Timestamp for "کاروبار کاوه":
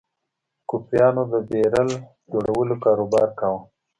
2.83-3.59